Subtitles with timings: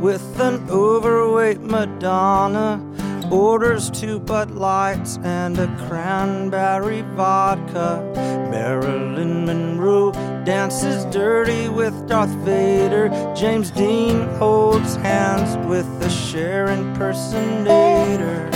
[0.00, 2.84] with an overweight Madonna.
[3.30, 8.00] Orders two Bud Lights and a cranberry vodka.
[8.50, 10.12] Marilyn Monroe
[10.44, 13.08] dances dirty with Darth Vader.
[13.36, 18.48] James Dean holds hands with the Cher impersonator.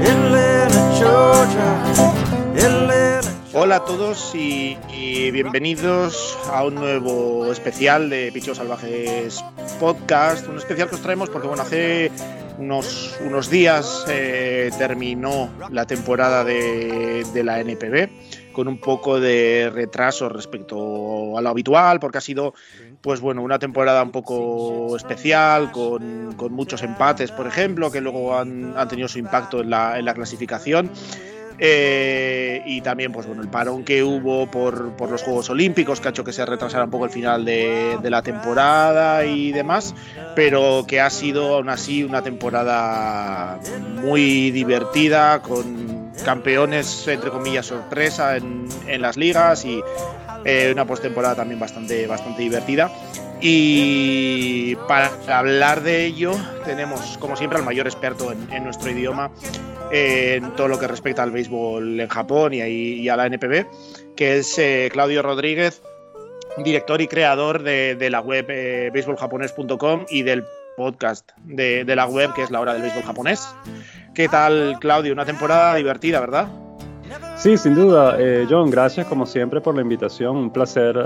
[0.00, 2.06] Atlanta, Georgia.
[2.54, 3.32] Atlanta.
[3.58, 9.42] Hola a todos y, y bienvenidos a un nuevo especial de Pichos Salvajes
[9.78, 10.48] Podcast.
[10.48, 12.10] Un especial que os traemos porque, bueno, hace
[12.58, 19.70] unos, unos días eh, terminó la temporada de, de, la NPB con un poco de
[19.72, 22.54] retraso respecto a lo habitual, porque ha sido
[23.02, 28.36] pues bueno, una temporada un poco especial, con, con muchos empates, por ejemplo, que luego
[28.36, 30.90] han, han tenido su impacto en la, en la clasificación.
[31.58, 36.08] Eh, y también, pues bueno, el parón que hubo por, por, los Juegos Olímpicos, que
[36.08, 39.94] ha hecho que se retrasara un poco el final de, de, la temporada y demás,
[40.34, 43.58] pero que ha sido aún así una temporada
[44.02, 49.80] muy divertida, con campeones, entre comillas, sorpresa en, en las ligas y
[50.44, 52.90] eh, una postemporada también bastante, bastante divertida.
[53.40, 56.32] Y para hablar de ello
[56.64, 59.30] tenemos, como siempre, al mayor experto en, en nuestro idioma,
[59.90, 63.66] en todo lo que respecta al béisbol en Japón y a, la NPB,
[64.16, 65.82] que es eh, Claudio Rodríguez,
[66.62, 70.44] director y creador de, la web eh, baseballjaponés.com y del
[70.76, 73.48] podcast de, la web que es la hora del béisbol japonés.
[74.14, 75.12] ¿Qué tal, Claudio?
[75.12, 76.48] Una temporada divertida, ¿verdad?
[77.36, 80.36] Sí, sin duda, eh, John, gracias como siempre por la invitación.
[80.36, 80.96] Un placer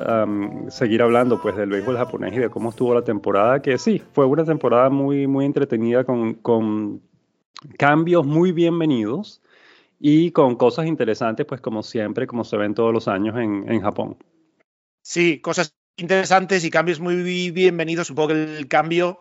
[0.68, 4.24] seguir hablando pues del béisbol japonés y de cómo estuvo la temporada, que sí, fue
[4.24, 7.02] una temporada muy, muy entretenida con
[7.78, 9.40] cambios muy bienvenidos
[9.98, 13.80] y con cosas interesantes, pues como siempre, como se ven todos los años en, en
[13.82, 14.16] Japón.
[15.02, 18.06] Sí, cosas interesantes y cambios muy bienvenidos.
[18.06, 19.18] Supongo que el cambio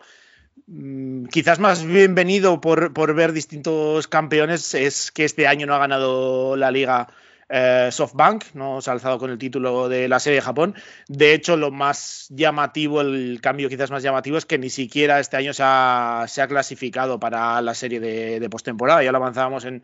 [0.66, 5.78] mmm, quizás más bienvenido por, por, ver distintos campeones es que este año no ha
[5.78, 7.08] ganado la liga
[7.52, 10.74] eh, SoftBank, no se ha alzado con el título de la serie de Japón.
[11.08, 15.36] De hecho, lo más llamativo, el cambio quizás más llamativo es que ni siquiera este
[15.36, 19.02] año se ha, clasificado para la serie de, postemporada.
[19.02, 19.82] Ya lo avanzábamos en,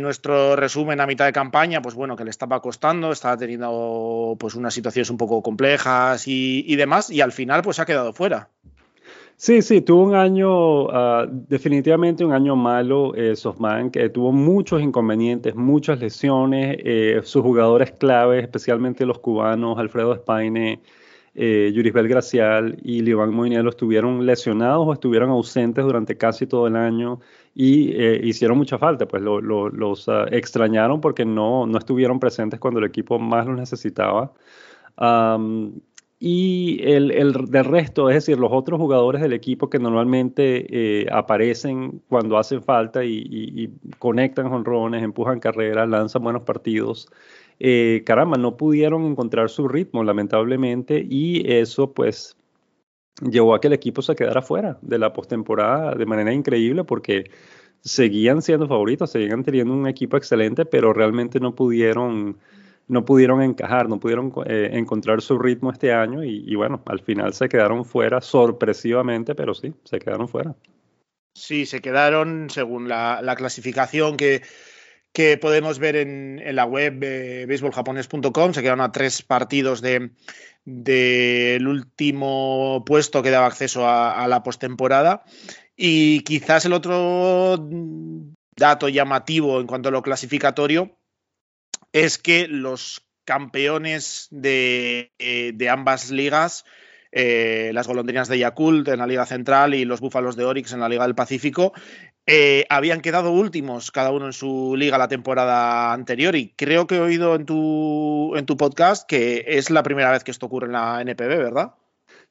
[0.00, 4.54] nuestro resumen a mitad de campaña, pues bueno, que le estaba costando, estaba teniendo pues
[4.54, 8.50] unas situaciones un poco complejas y demás, y al final pues ha quedado fuera.
[9.40, 14.82] Sí, sí, tuvo un año, uh, definitivamente un año malo, eh, SoftBank, que tuvo muchos
[14.82, 20.82] inconvenientes, muchas lesiones, eh, sus jugadores claves, especialmente los cubanos, Alfredo Espaine,
[21.34, 26.74] eh, Yurisbel Gracial y Liván Moinelo estuvieron lesionados o estuvieron ausentes durante casi todo el
[26.74, 27.20] año
[27.54, 32.18] y eh, hicieron mucha falta, pues lo, lo, los uh, extrañaron porque no, no estuvieron
[32.18, 34.32] presentes cuando el equipo más los necesitaba.
[36.20, 40.66] Y el, el, del resto, es decir, los otros jugadores del equipo que normalmente
[41.02, 47.08] eh, aparecen cuando hacen falta y, conectan jonrones, empujan carreras, lanzan buenos partidos,
[47.60, 52.36] eh, caramba, no pudieron encontrar su ritmo, lamentablemente, y eso pues
[53.22, 57.30] llevó a que el equipo se quedara fuera de la postemporada de manera increíble porque
[57.80, 62.38] seguían siendo favoritos, seguían teniendo un equipo excelente, pero realmente no pudieron
[62.88, 67.34] no pudieron encajar, no pudieron eh, encontrar su ritmo este año y, bueno, al final
[67.34, 70.54] se quedaron fuera sorpresivamente, pero sí, se quedaron fuera.
[71.34, 74.42] Sí, se quedaron según la, la clasificación que,
[75.40, 80.10] podemos ver en, la web eh, se quedaron a tres partidos de
[80.64, 85.24] del de último puesto que daba acceso a, a la postemporada
[85.76, 87.56] y quizás el otro
[88.54, 90.97] dato llamativo en cuanto a lo clasificatorio
[91.92, 96.64] es que los campeones de, eh, de ambas ligas,
[97.12, 100.80] eh, las golondrinas de Yakult en la Liga Central y los Búfalos de Orix en
[100.80, 101.72] la Liga del Pacífico,
[102.26, 106.96] eh, habían quedado últimos cada uno en su liga la temporada anterior y creo que
[106.96, 110.66] he oído en tu, en tu podcast que es la primera vez que esto ocurre
[110.66, 111.74] en la NPB, ¿verdad?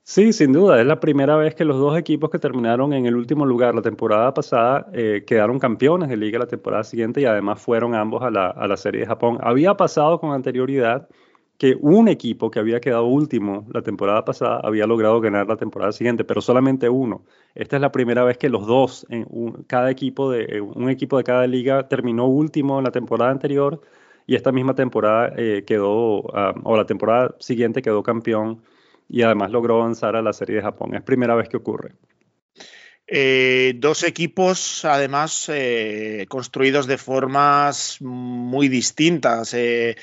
[0.09, 3.15] Sí, sin duda, es la primera vez que los dos equipos que terminaron en el
[3.17, 7.61] último lugar la temporada pasada eh, quedaron campeones de liga la temporada siguiente y además
[7.61, 9.37] fueron ambos a la, a la Serie de Japón.
[9.41, 11.09] Había pasado con anterioridad
[11.57, 15.91] que un equipo que había quedado último la temporada pasada había logrado ganar la temporada
[15.91, 17.25] siguiente, pero solamente uno.
[17.53, 21.17] Esta es la primera vez que los dos, en un, cada equipo de un equipo
[21.17, 23.81] de cada liga terminó último en la temporada anterior
[24.25, 28.61] y esta misma temporada eh, quedó, uh, o la temporada siguiente quedó campeón
[29.09, 30.95] y además logró avanzar a la Serie de Japón.
[30.95, 31.93] Es primera vez que ocurre.
[33.07, 39.53] Eh, dos equipos, además, eh, construidos de formas muy distintas.
[39.53, 39.95] Eh,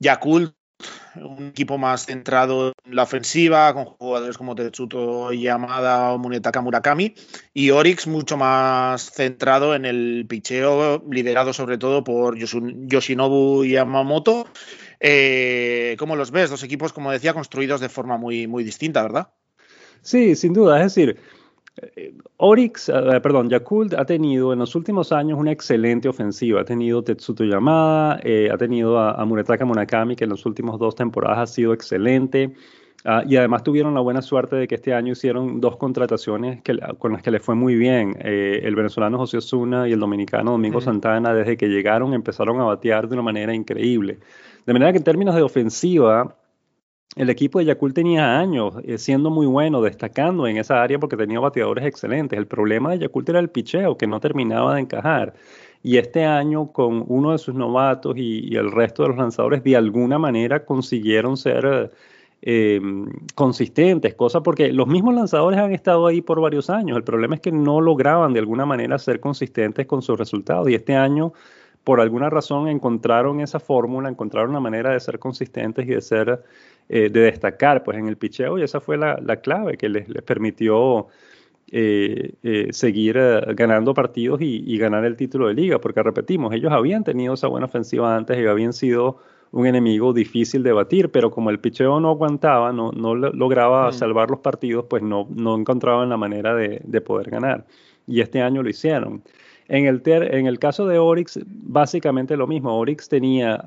[0.00, 0.54] Yakult
[1.16, 7.14] un equipo más centrado en la ofensiva, con jugadores como Tetsuto Yamada o Munetaka Murakami,
[7.52, 14.46] y Orix mucho más centrado en el picheo, liderado sobre todo por Yoshinobu Yamamoto.
[15.00, 16.50] Eh, ¿Cómo los ves?
[16.50, 19.28] Dos equipos, como decía, construidos de forma muy, muy distinta, ¿verdad?
[20.02, 20.78] Sí, sin duda.
[20.78, 21.18] Es decir,
[22.36, 26.60] Orix, eh, perdón, Yakult ha tenido en los últimos años una excelente ofensiva.
[26.60, 30.94] Ha tenido Tetsuto Yamada, eh, ha tenido a, Muretaka Murakami, que en las últimas dos
[30.94, 32.54] temporadas ha sido excelente.
[33.04, 36.62] Ah, y además tuvieron la buena suerte de que este año hicieron dos contrataciones
[36.98, 38.14] con las que les fue muy bien.
[38.20, 42.64] Eh, el venezolano José Osuna y el dominicano Domingo Santana, desde que llegaron, empezaron a
[42.64, 44.18] batear de una manera increíble.
[44.66, 46.36] De manera que en términos de ofensiva,
[47.16, 51.16] el equipo de Yakult tenía años eh, siendo muy bueno, destacando en esa área porque
[51.16, 52.38] tenía bateadores excelentes.
[52.38, 55.34] El problema de Yakult era el picheo, que no terminaba de encajar.
[55.82, 59.76] Y este año, con uno de sus novatos y, el resto de los lanzadores, de
[59.76, 61.90] alguna manera consiguieron ser
[62.42, 62.80] eh,
[63.34, 66.96] consistentes, cosa porque los mismos lanzadores han estado ahí por varios años.
[66.96, 70.68] El problema es que no lograban de alguna manera ser consistentes con sus resultados.
[70.68, 71.32] Y este año
[71.84, 76.42] por alguna razón encontraron esa fórmula, encontraron una manera de ser consistentes y de ser
[76.88, 81.06] eh, de destacar pues, en el picheo y esa fue la, clave que les, permitió
[81.70, 83.16] eh, eh, seguir
[83.54, 87.66] ganando partidos y, ganar el título de liga, porque repetimos, ellos habían tenido esa buena
[87.66, 89.18] ofensiva antes y habían sido
[89.52, 93.92] un enemigo difícil de batir, pero como el picheo no aguantaba, no, no lograba mm.
[93.92, 97.66] salvar los partidos, pues no, no encontraban la manera de, poder ganar.
[98.06, 99.22] Y este año lo hicieron.
[99.70, 102.76] En el, en el caso de Orix, básicamente lo mismo.
[102.76, 103.64] Orix tenía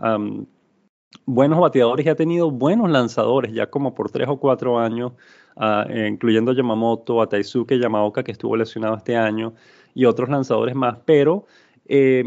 [1.25, 5.13] buenos bateadores y ha tenido buenos lanzadores ya como por tres o cuatro años,
[5.55, 9.53] uh, incluyendo Yamamoto, a Taisuke Yamaoka, que estuvo lesionado este año,
[9.93, 11.45] y otros lanzadores más, pero
[11.85, 12.23] eh,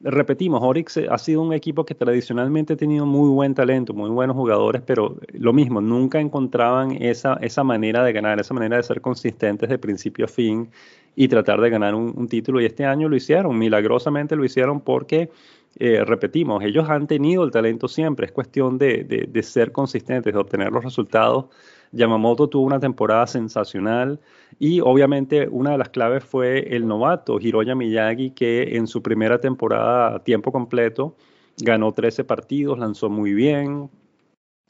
[0.00, 4.36] repetimos, Orix ha sido un equipo que tradicionalmente ha tenido muy buen talento, muy buenos
[4.36, 9.00] jugadores, pero lo mismo, nunca encontraban esa, esa manera de ganar, esa manera de ser
[9.00, 10.70] consistentes de principio a fin
[11.16, 12.60] y tratar de ganar un, título.
[12.60, 15.30] Y este año lo hicieron, milagrosamente lo hicieron porque
[15.78, 20.70] eh, repetimos, ellos han tenido el talento siempre, es cuestión de, ser consistentes, de obtener
[20.72, 21.46] los resultados.
[21.92, 24.20] Yamamoto tuvo una temporada sensacional
[24.58, 29.40] y obviamente una de las claves fue el novato Hiroya Miyagi que en su primera
[29.40, 31.16] temporada a tiempo completo
[31.58, 33.90] ganó 13 partidos, lanzó muy bien,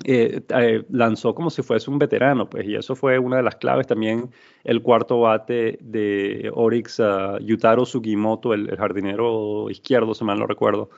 [0.05, 3.57] eh, eh, lanzó como si fuese un veterano, pues, y eso fue una de las
[3.57, 3.87] claves.
[3.87, 4.31] También
[4.65, 10.91] el cuarto bate de Orix, uh, Yutaro Sugimoto, el, jardinero izquierdo, si mal no recuerdo.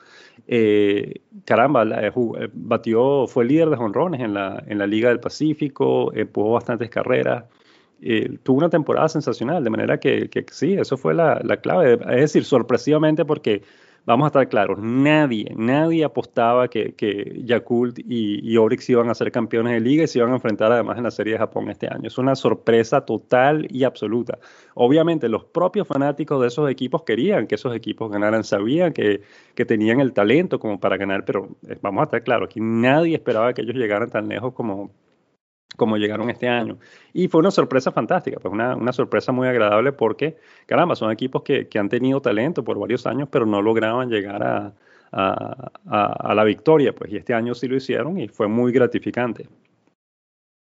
[0.47, 1.85] Eh, caramba,
[2.53, 7.45] batió, fue líder de jonrones en la, en la Liga del Pacífico, empujó bastantes carreras.
[8.43, 11.93] tuvo una temporada sensacional, de manera que, que sí, eso fue la, la clave.
[11.93, 13.63] Es decir, sorpresivamente porque
[14.05, 19.15] vamos a estar claros, nadie, nadie apostaba que, que Yakult y, y, Orix iban a
[19.15, 21.69] ser campeones de liga y se iban a enfrentar además en la Serie de Japón
[21.69, 22.07] este año.
[22.07, 24.39] Es una sorpresa total y absoluta.
[24.75, 29.21] Obviamente los propios fanáticos de esos equipos querían que esos equipos ganaran, sabían que,
[29.55, 33.15] que tenían el talento como para ganar, pero eh, vamos a estar claros, aquí nadie
[33.15, 34.91] esperaba que ellos llegaran tan lejos como,
[35.75, 36.77] como llegaron este año.
[37.13, 41.43] Y fue una sorpresa fantástica, pues una, una sorpresa muy agradable porque, caramba, son equipos
[41.43, 44.73] que, que, han tenido talento por varios años, pero no lograban llegar a,
[45.11, 49.47] a, a, la victoria, pues y este año sí lo hicieron y fue muy gratificante.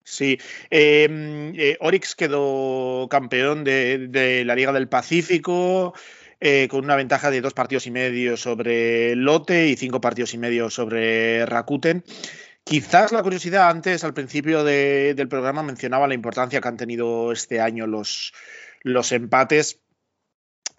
[0.06, 0.38] Sí,
[0.70, 5.94] em, eh, Orix quedó campeón de, de, la Liga del Pacífico.
[6.46, 10.38] Eh, con una ventaja de dos partidos y medio sobre Lote y cinco partidos y
[10.38, 12.04] medio sobre Rakuten.
[12.64, 17.60] Quizás la curiosidad antes, al principio del programa, mencionaba la importancia que han tenido este
[17.60, 18.34] año los,
[18.82, 19.82] los empates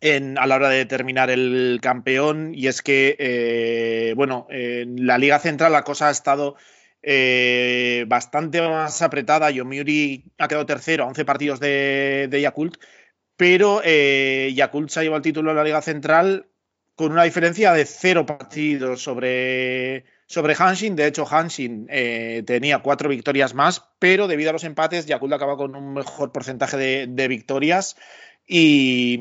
[0.00, 2.55] en, a la hora de determinar el campeón.
[2.55, 6.57] Y es que, eh, bueno, en la Liga Central la cosa ha estado
[7.03, 9.50] eh, bastante más apretada.
[9.50, 12.76] Yomiuri ha quedado tercero a 11 partidos de, de Yakult,
[13.37, 16.49] pero eh, Yakult se ha llevado el título de la Liga Central
[16.95, 20.97] con una diferencia de cero partidos sobre sobre Hanshin.
[20.97, 25.57] De hecho, Hanshin eh, tenía cuatro victorias más, pero debido a los empates, Yakult acaba
[25.57, 27.97] con un mejor porcentaje de, victorias
[28.47, 29.21] y,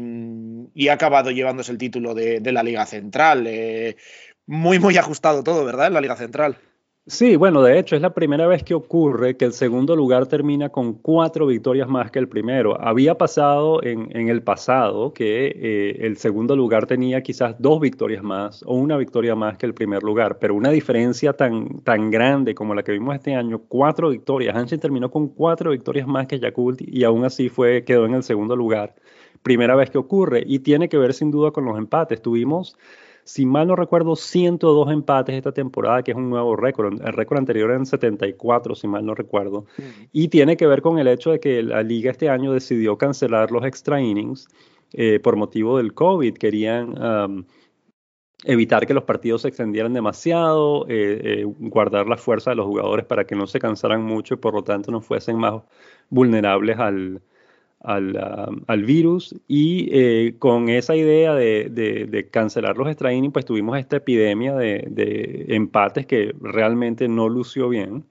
[0.89, 3.45] ha acabado llevándose el título de, la Liga Central.
[3.47, 3.97] Eh,
[4.45, 5.87] muy, muy ajustado todo, ¿verdad?
[5.87, 6.57] En la Liga Central.
[7.05, 10.69] Sí, bueno, de hecho es la primera vez que ocurre que el segundo lugar termina
[10.69, 12.79] con cuatro victorias más que el primero.
[12.79, 18.63] Había pasado en, el pasado que eh, el segundo lugar tenía quizás dos victorias más
[18.65, 22.73] o una victoria más que el primer lugar, pero una diferencia tan, tan grande como
[22.73, 24.55] la que vimos este año, cuatro victorias.
[24.55, 28.23] Hansen terminó con cuatro victorias más que Yakult y aún así fue, quedó en el
[28.23, 28.95] segundo lugar.
[29.41, 32.21] Primera vez que ocurre y tiene que ver sin duda con los empates.
[32.21, 32.77] Tuvimos
[33.23, 37.01] si mal no recuerdo, 102 empates esta temporada, que es un nuevo récord.
[37.01, 39.65] El récord anterior era en 74, si mal no recuerdo.
[40.11, 43.51] Y tiene que ver con el hecho de que la liga este año decidió cancelar
[43.51, 44.47] los extra innings
[44.91, 46.33] eh, por motivo del COVID.
[46.35, 46.95] Querían
[48.43, 53.05] evitar que los partidos se extendieran demasiado, eh, eh, guardar la fuerza de los jugadores
[53.05, 55.61] para que no se cansaran mucho y por lo tanto no fuesen más
[56.09, 57.21] vulnerables al,
[57.83, 64.55] al, virus y eh, con esa idea de, cancelar los extra pues tuvimos esta epidemia
[64.55, 68.05] de, empates que realmente no lució bien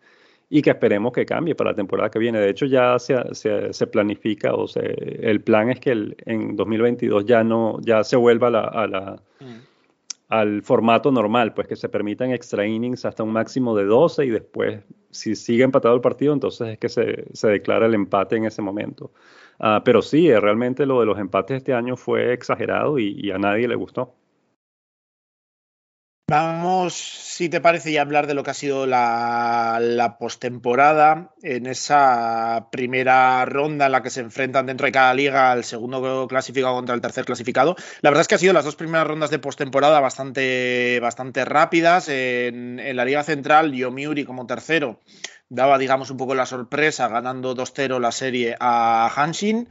[0.51, 2.39] y que esperemos que cambie para la temporada que viene.
[2.39, 7.25] De hecho, ya se, se, planifica, o sea, el plan es que el, en 2022
[7.25, 9.45] ya no, ya se vuelva a la, mm.
[10.29, 14.29] al formato normal, pues que se permitan extra innings hasta un máximo de 12 y
[14.29, 18.45] después, si sigue empatado el partido, entonces es que se, se declara el empate en
[18.45, 19.11] ese momento.
[19.59, 23.39] Ah, pero sí, eh, realmente lo de los empates este año fue exagerado y, a
[23.39, 24.15] nadie le gustó.
[26.29, 32.69] Vamos, si te parece, ya hablar de lo que ha sido la, postemporada en esa
[32.73, 36.95] primera ronda en la que se enfrentan dentro de cada liga el segundo clasificado contra
[36.95, 37.77] el tercer clasificado.
[38.01, 42.09] La verdad es que ha sido las dos primeras rondas de postemporada bastante, bastante rápidas.
[42.09, 45.01] En, en la Liga Central, Yomiuri como tercero
[45.53, 49.69] daba, digamos, un poco la sorpresa, ganando 2-0 la serie a Hanshin.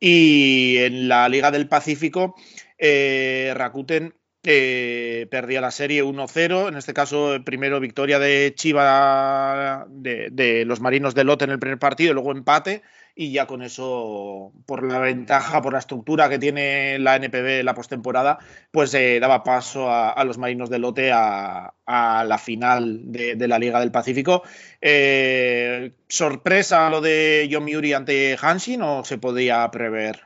[0.00, 2.34] Y en la Liga del Pacífico,
[2.78, 6.68] eh, Rakuten eh, perdía la serie 1-0.
[6.68, 11.78] En este caso, primero victoria de Chiva de, los Marinos de Lotte en el primer
[11.78, 12.82] partido, luego empate
[13.14, 17.74] y ya con eso, por la ventaja, por la estructura que tiene la NPB la
[17.74, 18.38] postemporada,
[18.70, 23.80] pues eh, daba paso a, los marinos de lote a, la final de, la Liga
[23.80, 24.42] del Pacífico.
[24.80, 30.20] Eh, ¿Sorpresa lo de Yomiuri ante Hanshin o se podía prever?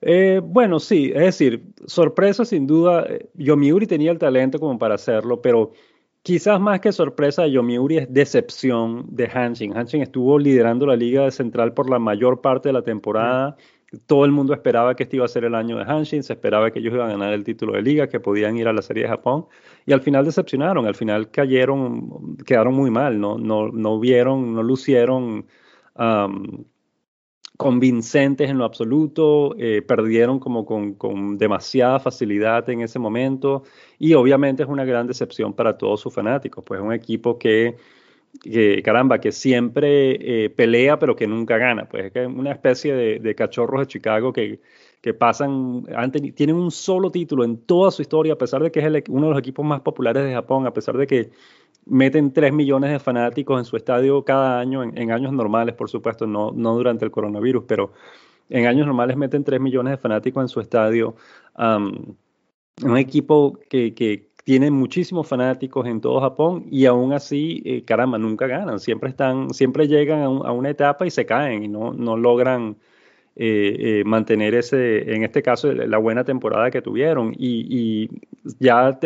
[0.00, 3.06] Eh, bueno, sí, es decir, sorpresa sin duda.
[3.34, 5.72] Yomiuri tenía el talento como para hacerlo, pero
[6.22, 9.76] Quizás más que sorpresa de Yomiuri es decepción de Hanshin.
[9.76, 13.56] Hanshin estuvo liderando la liga de central por la mayor parte de la temporada.
[14.06, 16.70] Todo el mundo esperaba que este iba a ser el año de Hanshin, se esperaba
[16.70, 19.02] que ellos iban a ganar el título de liga, que podían ir a la Serie
[19.02, 19.46] de Japón,
[19.84, 24.62] y al final decepcionaron, al final cayeron, quedaron muy mal, no, no, no vieron, no
[24.62, 25.46] lucieron
[27.62, 33.62] convincentes en lo absoluto, eh, perdieron como con, demasiada facilidad en ese momento
[33.98, 37.76] y obviamente es una gran decepción para todos sus fanáticos, pues es un equipo que,
[38.84, 43.80] caramba, que siempre eh, pelea pero que nunca gana, pues es una especie de, cachorros
[43.82, 44.60] de Chicago que,
[45.00, 45.84] que pasan,
[46.34, 49.30] tienen un solo título en toda su historia, a pesar de que es uno de
[49.30, 51.30] los equipos más populares de Japón, a pesar de que
[51.86, 56.26] meten 3 millones de fanáticos en su estadio cada año, en, años normales, por supuesto,
[56.26, 57.92] no, no, durante el coronavirus, pero
[58.48, 61.16] en años normales meten 3 millones de fanáticos en su estadio.
[61.56, 68.18] un equipo que, que, tiene muchísimos fanáticos en todo Japón y aún así, eh, caramba,
[68.18, 68.80] nunca ganan.
[68.80, 72.76] Siempre, están, siempre llegan a, a, una etapa y se caen y no, no logran
[73.34, 77.34] eh, eh, mantener ese, en este caso, la buena temporada que tuvieron.
[77.36, 78.10] Y,
[78.58, 78.98] ya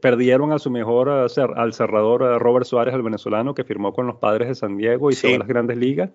[0.00, 4.48] perdieron a su mejor al cerrador Robert Suárez, el venezolano, que firmó con los padres
[4.48, 6.10] de San Diego y todas las grandes ligas.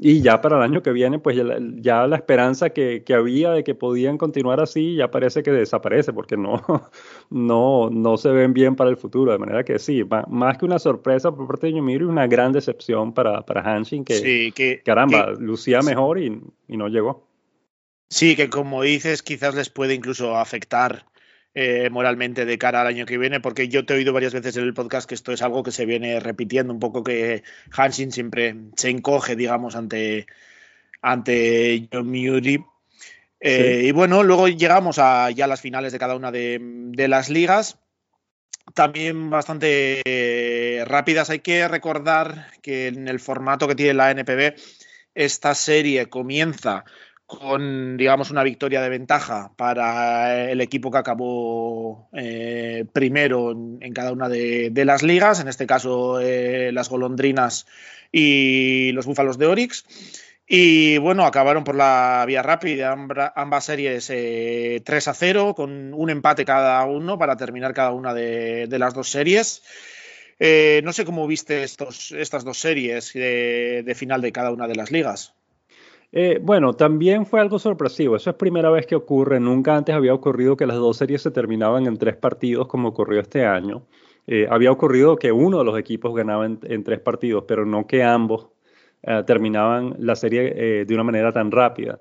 [0.00, 1.36] Y ya para el año que viene, pues
[1.80, 6.36] ya, la esperanza que, había de que podían continuar así ya parece que desaparece porque
[6.36, 6.62] no,
[7.30, 9.32] no, no se ven bien para el futuro.
[9.32, 13.12] De manera que sí, más que una sorpresa por parte de Yomiro, una gran decepción
[13.12, 17.26] para, para Hanshin que, que caramba, lucía mejor y, y no llegó.
[18.08, 21.04] Sí, que como dices, quizás les puede incluso afectar
[21.54, 24.56] eh, moralmente de cara al año que viene, porque yo te he oído varias veces
[24.56, 28.12] en el podcast que esto es algo que se viene repitiendo un poco, que Hanshin
[28.12, 30.26] siempre se encoge, digamos, ante,
[31.02, 37.06] ante John eh, Y bueno, luego llegamos a ya las finales de cada una de,
[37.08, 37.78] las ligas.
[38.74, 41.30] También bastante eh, rápidas.
[41.30, 44.54] Hay que recordar que en el formato que tiene la NPB,
[45.14, 46.84] esta serie comienza
[47.28, 54.12] con, digamos, una victoria de ventaja para el equipo que acabó eh, primero en, cada
[54.12, 57.66] una de, las ligas, en este caso eh, las golondrinas
[58.10, 59.84] y los búfalos de Orix.
[60.46, 62.96] Y bueno, acabaron por la vía rápida,
[63.36, 68.14] ambas series 3 eh, a 0, con un empate cada uno para terminar cada una
[68.14, 69.62] de, las dos series.
[70.40, 74.90] no sé cómo viste estos, estas dos series de final de cada una de las
[74.90, 75.34] ligas.
[76.12, 78.16] Eh, bueno, también fue algo sorpresivo.
[78.16, 79.40] Eso es primera vez que ocurre.
[79.40, 83.20] Nunca antes había ocurrido que las dos series se terminaban en tres partidos como ocurrió
[83.20, 83.86] este año.
[84.26, 88.02] Eh, había ocurrido que uno de los equipos ganaba en, tres partidos, pero no que
[88.02, 88.48] ambos
[89.02, 92.00] eh, terminaban la serie de una manera tan rápida.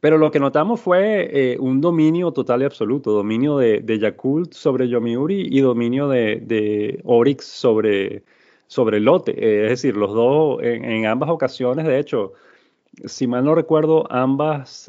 [0.00, 4.88] Pero lo que notamos fue un dominio total y absoluto, dominio de, de Yakult sobre
[4.88, 8.24] Yomiuri y dominio de, de Oryx sobre,
[8.72, 9.32] sobre Lote.
[9.32, 12.32] Eh, es decir, los dos en, ambas ocasiones, de hecho,
[13.04, 14.88] si mal no recuerdo, ambas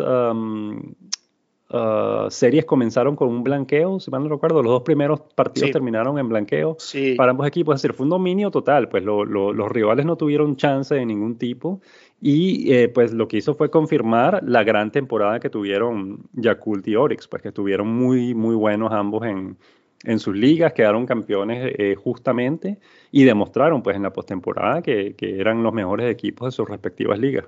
[1.76, 6.20] Ah, series comenzaron con un blanqueo, si mal no recuerdo, los dos primeros partidos terminaron
[6.20, 6.78] en blanqueo
[7.18, 10.94] para ambos equipos, es decir, fue un dominio total, pues los rivales no tuvieron chance
[10.94, 11.82] de ningún tipo
[12.22, 16.96] y eh, pues lo que hizo fue confirmar la gran temporada que tuvieron Yakult y
[16.96, 19.58] Oryx, pues que estuvieron muy, muy buenos ambos en,
[20.04, 22.80] en sus ligas, quedaron campeones eh, justamente
[23.12, 27.20] y demostraron pues en la postemporada que, que eran los mejores equipos de sus respectivas
[27.20, 27.46] ligas.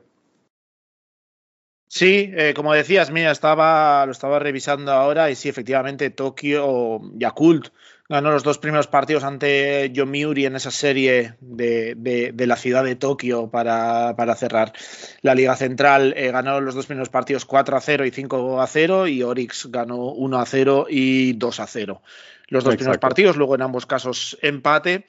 [1.88, 7.70] Sí, eh, como decías, mira, estaba, lo estaba revisando ahora y sí, efectivamente, Tokio, Yakult
[8.10, 13.50] ganó los dos primeros partidos ante Yomiuri en esa serie de, la ciudad de Tokio
[13.50, 14.74] para, cerrar
[15.22, 16.14] la Liga Central.
[16.18, 19.68] Eh, ganó los dos primeros partidos 4 a 0 y 5 a 0 y Orix
[19.72, 22.02] ganó 1 a 0 y 2 a 0.
[22.48, 25.06] Los dos primeros partidos, luego en ambos casos empate.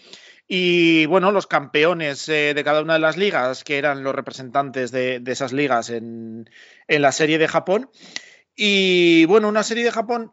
[0.49, 4.93] Y bueno, los campeones eh, de cada una de las ligas, que eran los representantes
[4.93, 6.49] de, esas ligas en,
[6.87, 7.91] la serie de Japón.
[8.55, 10.33] Y bueno, una serie de Japón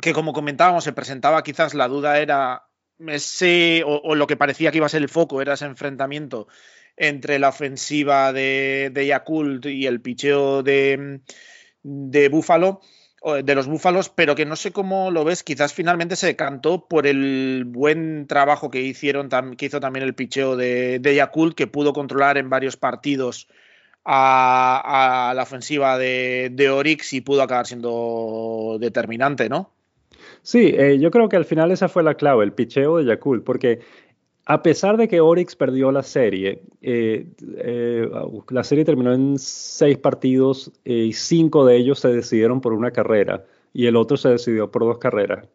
[0.00, 2.64] que como comentábamos se presentaba quizás la duda era
[3.06, 6.48] ese, o, lo que parecía que iba a ser el foco, era ese enfrentamiento
[6.96, 11.20] entre la ofensiva de, de Yakult y el picheo de,
[11.82, 12.80] de Buffalo
[13.22, 17.06] de los Búfalos, pero que no sé cómo lo ves, quizás finalmente se decantó por
[17.06, 21.92] el buen trabajo que hicieron, que hizo también el picheo de, de Yakult, que pudo
[21.92, 23.48] controlar en varios partidos
[24.04, 29.70] a, la ofensiva de, de, Orix y pudo acabar siendo determinante, ¿no?
[30.42, 33.44] Sí, eh, yo creo que al final esa fue la clave, el picheo de Yakult,
[33.44, 33.80] porque
[34.46, 37.26] a pesar de que Oryx perdió la serie, eh,
[37.58, 38.10] eh,
[38.48, 42.90] la serie terminó en seis partidos eh, y cinco de ellos se decidieron por una
[42.90, 45.46] carrera y el otro se decidió por dos carreras.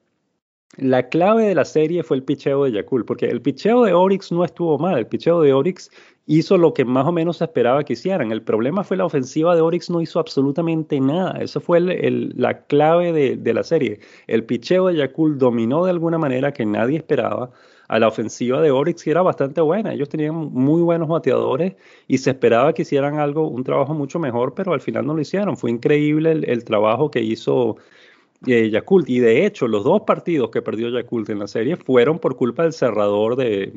[0.77, 4.32] La clave de la serie fue el picheo de Yakul, porque el picheo de Oryx
[4.32, 5.89] no estuvo mal, el picheo de Oryx
[6.26, 8.32] hizo lo que más o menos se esperaba que hicieran.
[8.32, 11.39] El problema fue la ofensiva de Oryx no hizo absolutamente nada.
[11.39, 14.00] Eso fue la clave de, de, la serie.
[14.28, 17.52] El picheo de Yakul dominó de alguna manera que nadie esperaba
[17.88, 19.93] a la ofensiva de Oryx era bastante buena.
[19.93, 21.76] Ellos tenían muy buenos bateadores
[22.08, 25.21] y se esperaba que hicieran algo, un trabajo mucho mejor, pero al final no lo
[25.21, 25.58] hicieron.
[25.58, 27.78] Fue increíble el, trabajo que hizo
[28.48, 29.10] eh, Yakult.
[29.10, 32.63] Y de hecho, los dos partidos que perdió Yakult en la serie fueron por culpa
[32.63, 33.74] del cerrador de,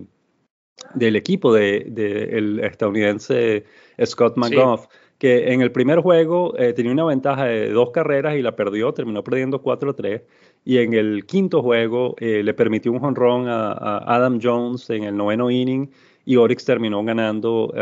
[0.94, 3.64] del equipo del de, el estadounidense
[4.04, 4.88] Scott McGough.
[5.18, 8.92] Que en el primer juego eh, tenía una ventaja de dos carreras y la perdió,
[8.94, 10.22] terminó perdiendo 4-3
[10.64, 15.16] y en el quinto juego eh, le permitió un jonrón a, Adam Jones en el
[15.16, 15.90] noveno inning
[16.24, 17.72] y Oryx terminó ganando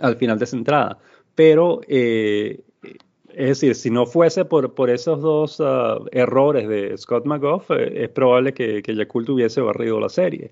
[0.00, 0.98] al final de esa entrada.
[1.34, 2.60] Pero, eh,
[3.28, 8.08] es decir, si no fuese por, por esos dos uh, errores de Scott McGough, es
[8.08, 10.50] probable que, que Yakult hubiese barrido la serie.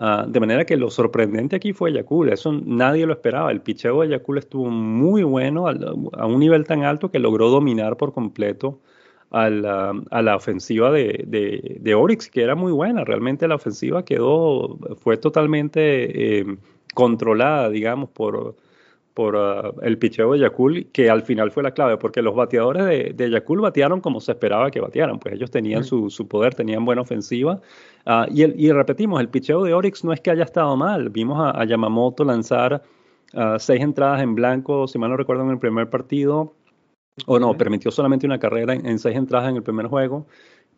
[0.00, 3.52] Uh, de manera que lo sorprendente aquí fue Yakult, eso nadie lo esperaba.
[3.52, 7.98] El picheo de Yakult estuvo muy bueno a un nivel tan alto que logró dominar
[7.98, 8.80] por completo
[9.30, 13.04] a la, ofensiva de, de, de, Oryx, que era muy buena.
[13.04, 16.56] Realmente la ofensiva quedó, fue totalmente eh,
[16.94, 18.56] controlada, digamos, por,
[19.20, 22.86] por ah, el picheo de Yakul, que al final fue la clave, porque los bateadores
[22.86, 26.54] de, de Yakul batearon como se esperaba que batearan, pues ellos tenían su, su, poder,
[26.54, 27.60] tenían buena ofensiva.
[28.06, 31.10] Ah, y, el, y, repetimos, el picheo de Oryx no es que haya estado mal,
[31.10, 32.82] vimos a, Yamamoto lanzar
[33.34, 36.54] ah, seis entradas en blanco, si mal no recuerdo, en el primer partido,
[37.26, 40.28] o no, permitió solamente una carrera en, seis entradas en el primer juego,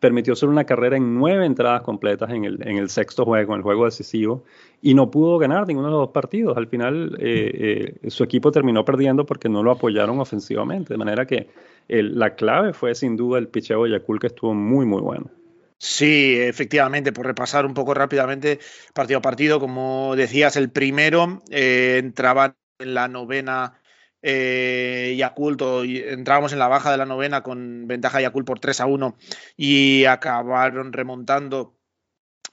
[0.03, 3.59] permitió solo una carrera en nueve entradas completas en el, en el sexto juego, en
[3.59, 4.43] el juego decisivo,
[4.81, 6.57] y no pudo ganar ninguno de los dos partidos.
[6.57, 11.25] Al final, eh, eh, su equipo terminó perdiendo porque no lo apoyaron ofensivamente, de manera
[11.25, 11.47] que
[11.87, 15.31] la clave fue sin duda el picheo de Yakul, que estuvo muy, muy bueno.
[15.77, 18.59] Sí, efectivamente, por repasar un poco rápidamente
[18.93, 23.79] partido a partido, como decías, el primero eh, entraba en la novena
[24.23, 28.85] eh, Yakult, entrábamos en la baja de la novena con ventaja Yakult por 3 a
[28.85, 29.17] 1
[29.57, 31.75] y acabaron remontando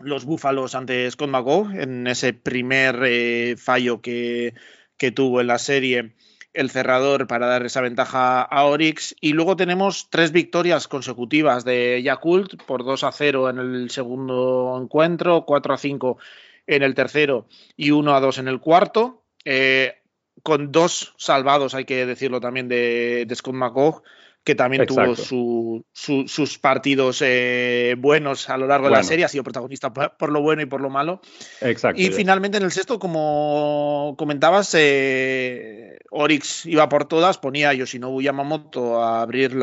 [0.01, 4.55] los Búfalos ante Scott McGough en ese primer eh, fallo que,
[4.97, 6.15] que, tuvo en la serie
[6.53, 9.15] el cerrador para dar esa ventaja a Orix.
[9.21, 14.77] Y luego tenemos tres victorias consecutivas de Yakult por 2 a 0 en el segundo
[14.83, 16.19] encuentro, 4 a 5
[16.67, 19.23] en el tercero y 1 a 2 en el cuarto.
[19.45, 20.00] Eh,
[20.43, 24.03] con dos salvados, hay que decirlo también, de, Scott McGough,
[24.43, 29.45] que también tuvo sus partidos eh, buenos a lo largo de la serie, ha sido
[29.45, 31.21] protagonista por, lo bueno y por lo malo.
[31.61, 32.01] Exacto.
[32.01, 38.23] Y finalmente en el sexto, como comentabas, eh, Orix iba por todas, ponía a Yoshinobu
[38.23, 39.59] Yamamoto a abrir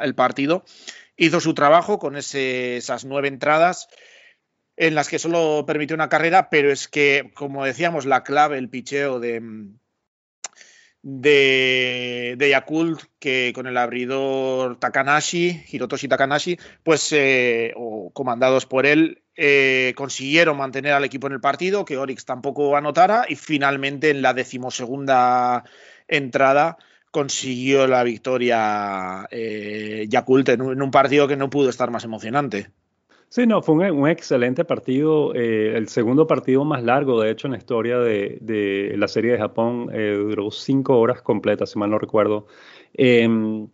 [0.00, 0.64] el partido,
[1.16, 3.88] hizo su trabajo con esas nueve entradas
[4.76, 8.68] en las que solo permitió una carrera, pero es que, como decíamos, la clave, el
[8.68, 9.40] picheo de,
[11.06, 18.86] de, de, Yakult, que con el abridor Takanashi, Hirotoshi Takanashi, pues, eh, o comandados por
[18.86, 24.08] él, eh, consiguieron mantener al equipo en el partido, que Orix tampoco anotara, y finalmente
[24.08, 25.64] en la decimosegunda
[26.08, 26.78] entrada
[27.10, 32.70] consiguió la victoria eh, Yakult en un partido que no pudo estar más emocionante.
[33.34, 37.52] Sí, no, fue un, excelente partido, eh, el segundo partido más largo, de hecho, en
[37.54, 41.98] la historia de, la serie de Japón, eh, duró cinco horas completas, si mal no
[41.98, 42.46] recuerdo.
[42.92, 43.66] Em,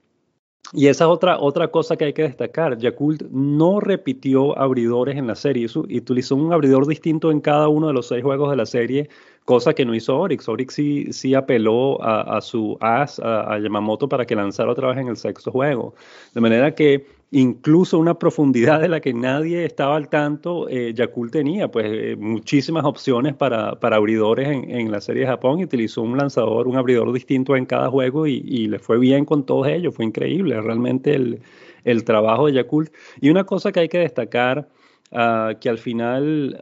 [0.73, 2.79] y esa es otra, otra cosa que hay que destacar.
[2.79, 7.89] Yakult no repitió abridores en la serie y utilizó un abridor distinto en cada uno
[7.89, 9.11] de los seis juegos de la serie,
[9.45, 10.49] cosa que no hizo Orix.
[10.49, 15.09] Orix sí, sí apeló a, su as, a, Yamamoto, para que lanzara otra vez en
[15.09, 15.95] el sexto juego.
[16.35, 21.33] De manera que incluso una profundidad de la que nadie estaba al tanto, eh, Yakult
[21.33, 26.03] tenía pues eh, muchísimas opciones para, para abridores en, la serie de Japón y utilizó
[26.03, 29.95] un lanzador, un abridor distinto en cada juego y, le fue bien con todos ellos,
[29.95, 32.93] fue increíble realmente el, trabajo de Yakult.
[33.21, 34.69] Y una cosa que hay que destacar,
[35.13, 36.59] uh, que al final,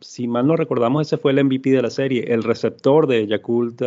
[0.00, 3.82] si mal no recordamos, ese fue el MVP de la serie, el receptor de Yakult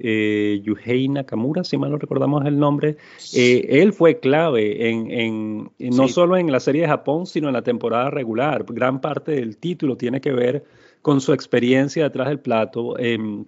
[0.00, 2.96] eh, Yuhei Nakamura, si mal no recordamos el nombre,
[3.34, 7.62] eh, él fue clave en, no solo en la serie de Japón, sino en la
[7.62, 8.64] temporada regular.
[8.68, 10.64] Gran parte del título tiene que ver
[11.02, 12.98] con su experiencia detrás del plato.
[12.98, 13.44] Em,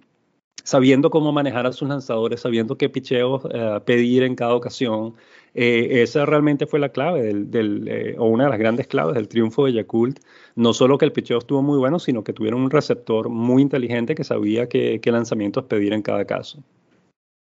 [0.63, 5.15] sabiendo cómo manejar a sus lanzadores, sabiendo qué picheos eh, pedir en cada ocasión.
[5.53, 9.27] Eh, esa realmente fue la clave del, eh, o una de las grandes claves del
[9.27, 10.19] triunfo de Yakult.
[10.55, 14.15] No solo que el picheo estuvo muy bueno, sino que tuvieron un receptor muy inteligente
[14.15, 16.63] que sabía qué, qué lanzamientos pedir en cada caso.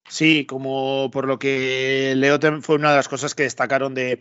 [0.08, 4.20] Sí, como por lo que leo fue una de las cosas que destacaron de,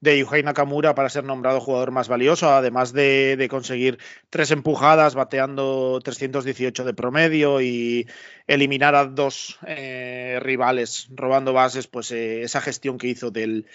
[0.00, 3.98] de Yuhei Nakamura para ser nombrado jugador más valioso, además de, conseguir
[4.30, 8.08] tres empujadas, bateando 318 de promedio y
[8.46, 13.66] eliminar a dos eh, rivales robando bases, pues eh, esa gestión que hizo del,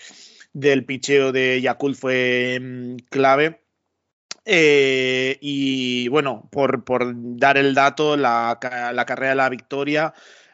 [0.53, 3.61] del picheo de Yakult fue mm, clave.
[4.47, 6.83] Eh, y bueno, por,
[7.37, 8.59] dar el dato, la,
[8.93, 10.13] la, carrera de la victoria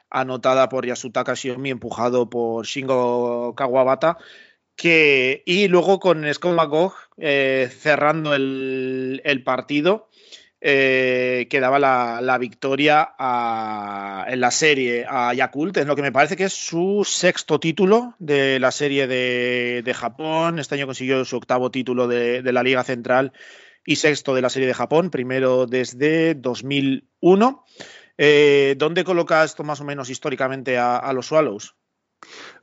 [0.09, 4.17] anotada por Yasutaka Shiomi, empujado por Shingo Kawabata,
[4.83, 10.09] y luego con Scott eh, cerrando el, partido,
[10.59, 13.13] eh, que daba la, victoria
[14.27, 18.15] en la serie a Yakult, en lo que me parece que es su sexto título
[18.19, 20.59] de la serie de, Japón.
[20.59, 23.33] Este año consiguió su octavo título de, la Liga Central
[23.85, 27.65] y sexto de la serie de Japón, primero desde 2001.
[28.17, 31.75] Eh, ¿Dónde coloca esto más o menos históricamente a los Swallows?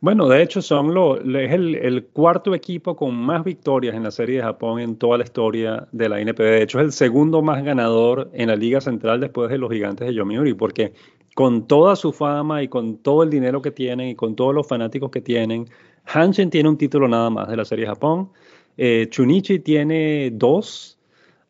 [0.01, 4.37] Bueno, de hecho son lo, es el, cuarto equipo con más victorias en la Serie
[4.37, 6.39] de Japón en toda la historia de la NPB.
[6.39, 10.07] De hecho, es el segundo más ganador en la Liga Central después de los gigantes
[10.07, 10.93] de Yomiuri, porque
[11.35, 14.69] con toda su fama y con todo el dinero que tienen y con todos los
[14.69, 15.69] fanáticos que tienen,
[16.07, 18.31] Hanshin tiene un título nada más de la Serie de Japón.
[18.77, 20.98] Eh, Chunichi tiene dos.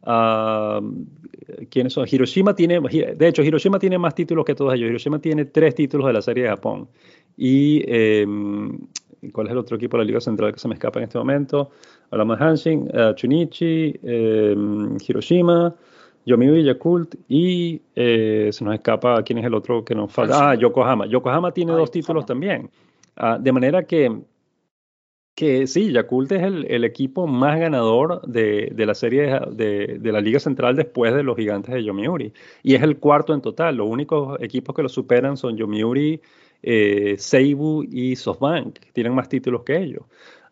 [0.09, 1.05] Uh,
[1.69, 2.07] ¿Quiénes son?
[2.11, 4.89] Hiroshima tiene, de hecho, Hiroshima tiene más títulos que todos ellos.
[4.89, 6.89] Hiroshima tiene tres títulos de la Serie de Japón.
[7.37, 8.79] Y em,
[9.33, 11.19] ¿cuál es el otro equipo de la Liga Central que se me escapa en este
[11.19, 11.71] momento?
[12.11, 15.75] Hablamos de Hanshin, uh, Chunichi, em, Hiroshima,
[16.25, 20.51] Yomiuri Yakult y eh, se nos escapa quién es el otro que nos falta.
[20.51, 21.07] Ah, Yokohama.
[21.07, 22.71] Yokohama tiene dos títulos también.
[23.17, 24.11] Ah, de manera que,
[25.39, 30.13] que sí, Yakult es el, el equipo más ganador de, de la serie de, de,
[30.13, 32.33] la Liga Central después de los gigantes de Yomiuri.
[32.65, 33.77] Y es el cuarto en total.
[33.77, 36.21] Los únicos equipos que lo superan son Yomiuri
[36.61, 40.03] eh, Seibu y SoftBank, tienen más títulos que ellos.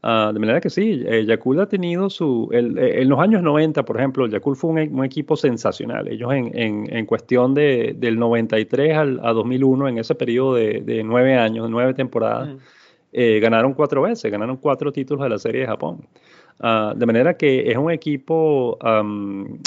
[0.05, 2.49] Ah, de manera que sí, eh, Yakult ha tenido su...
[2.53, 6.07] Eh, en los años 90, por ejemplo, Yakult fue un, equipo sensacional.
[6.07, 11.37] Ellos en, en, cuestión de, del 93 al, a 2001, en ese periodo de, nueve
[11.37, 12.59] años, nueve temporadas, mm.
[13.19, 16.07] Eh, ganaron cuatro veces, ganaron cuatro títulos de la Serie de Japón.
[16.61, 18.79] Ah, de manera que es un equipo,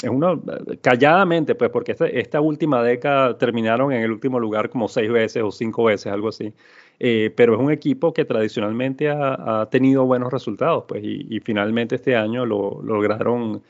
[0.02, 0.40] es uno,
[0.80, 5.42] calladamente, pues, porque esta, esta, última década terminaron en el último lugar como seis veces
[5.42, 6.52] o cinco veces, algo así.
[7.00, 12.14] Eh, pero es un equipo que tradicionalmente ha, tenido buenos resultados, pues, y, finalmente este
[12.14, 13.62] año lo, lograron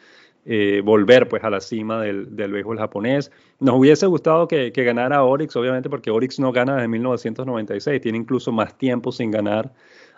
[0.47, 3.31] eh, volver pues a la cima del, del, béisbol japonés.
[3.59, 8.19] Nos hubiese gustado que, que, ganara Orix, obviamente porque Orix no gana desde 1996, tiene
[8.19, 9.73] incluso más tiempo sin ganar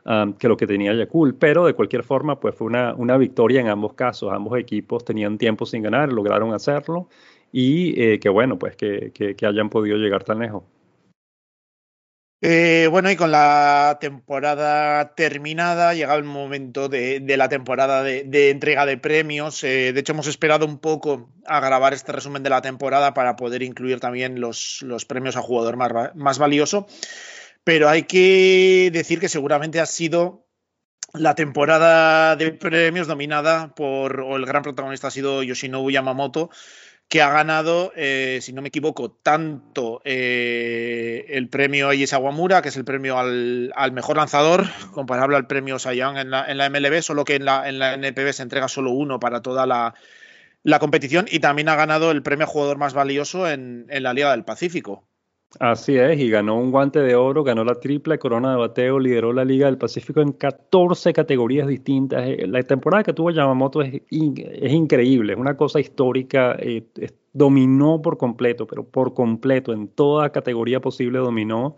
[0.05, 3.61] um, que lo que tenía Yakul, pero de cualquier forma pues fue una, una victoria
[3.61, 7.09] en ambos casos, ambos equipos tenían tiempo sin ganar, lograron hacerlo
[7.51, 10.63] y eh, que bueno pues que, que, que hayan podido llegar tan lejos.
[12.45, 18.85] Eh, bueno, y con la temporada terminada, llegado el momento de, la temporada de, entrega
[18.85, 19.63] de premios.
[19.63, 23.37] Eh, de hecho, hemos esperado un poco a grabar este resumen de la temporada para
[23.37, 26.89] poder incluir también los, los premios a jugador más, más valioso.
[27.63, 30.49] Pero hay que decir que seguramente ha sido
[31.15, 36.51] la temporada de premios dominada por, o el gran protagonista ha sido Yoshinobu Yamamoto,
[37.09, 42.71] que ha ganado, eh, si no me equivoco, tanto eh, el premio Ayes Aguamura, que
[42.71, 46.71] es el premio al, al, mejor lanzador, comparable al premio Sayang en la, en la
[46.71, 49.95] MLB, solo que en la, en la, NPB se entrega solo uno para toda la,
[50.63, 54.31] la, competición, y también ha ganado el premio jugador más valioso en, en la Liga
[54.31, 55.05] del Pacífico.
[55.61, 59.33] Así es, y ganó un guante de oro, ganó la triple corona de bateo, lideró
[59.33, 62.25] la Liga del Pacífico en 14 categorías distintas.
[62.27, 66.85] Eh, la temporada que tuvo Yamamoto es, es increíble, es una cosa histórica, eh,
[67.33, 71.77] dominó por completo, pero por completo, en toda categoría posible dominó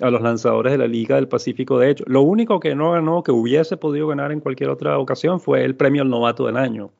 [0.00, 1.78] a los lanzadores de la Liga del Pacífico.
[1.78, 5.40] De hecho, lo único que no ganó, que hubiese podido ganar en cualquier otra ocasión,
[5.40, 6.90] fue el premio al novato del año,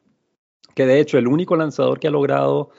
[0.75, 2.71] que de hecho el único lanzador que ha logrado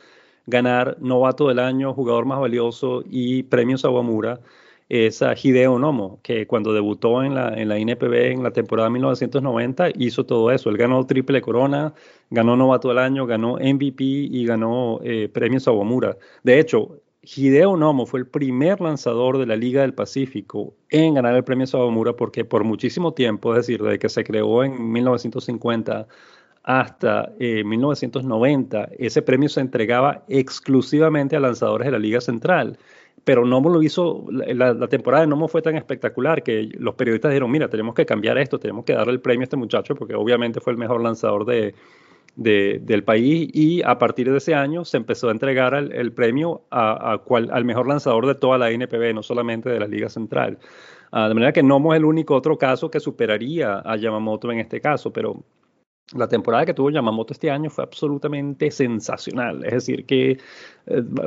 [0.52, 4.40] ganar novato del año, jugador más valioso y premios Aguamura
[4.90, 8.90] es a Hideo Nomo, que cuando debutó en la, en la INPB en la temporada
[8.90, 10.70] 1990 hizo todo eso.
[10.70, 11.94] Él ganó triple corona,
[12.30, 16.18] ganó novato del año, ganó MVP y ganó eh, premios Aguamura.
[16.44, 21.36] De hecho, Hideo Nomo fue el primer lanzador de la Liga del Pacífico en ganar
[21.36, 26.08] el premio Sawamura porque por muchísimo tiempo, es decir, desde que se creó en 1950
[26.64, 32.78] hasta eh, 1990, ese premio se entregaba exclusivamente a lanzadores de la Liga Central.
[33.24, 37.52] Pero Nomo lo hizo, la, temporada de Nomo fue tan espectacular que los periodistas dijeron,
[37.52, 40.60] mira, tenemos que cambiar esto, tenemos que darle el premio a este muchacho porque obviamente
[40.60, 41.76] fue el mejor lanzador de,
[42.36, 46.64] de, del país y a partir de ese año se empezó a entregar el, premio
[46.70, 50.58] al mejor lanzador de toda la NPB, no solamente de la Liga Central.
[51.12, 54.60] Uh, de manera que Nomo es el único otro caso que superaría a Yamamoto en
[54.60, 55.44] este caso, pero
[56.16, 59.64] la temporada que tuvo Yamamoto este año fue absolutamente sensacional.
[59.66, 60.38] Es decir, que eh,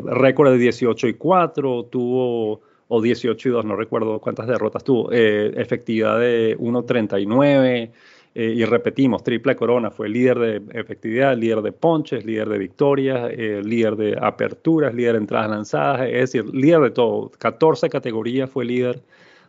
[0.04, 5.10] récord de 18 y 4, tuvo, o 18 y 2, no recuerdo cuántas derrotas tuvo,
[5.12, 7.92] eh, efectividad de 1.39.
[8.36, 13.32] Eh, y repetimos, triple corona, fue líder de efectividad, líder de ponches, líder de victorias,
[13.36, 17.30] líder de aperturas, líder de entradas lanzadas, es decir, líder de todo.
[17.38, 19.04] 14 categorías fue líder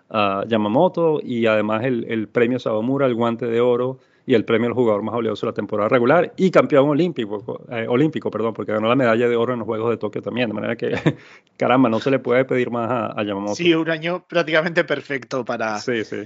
[0.10, 4.74] uh, Yamamoto y además el, premio Sawamura, el guante de oro, y el premio al
[4.74, 8.88] jugador más valioso de la temporada regular y campeón olímpico, eh, olímpico perdón, porque ganó
[8.88, 10.92] la medalla de oro en los Juegos de Tokio también, de manera que,
[11.58, 13.56] caramba, no se le puede pedir más a, a Yamamoto.
[13.56, 16.24] Sí, un año prácticamente perfecto para, sí, sí.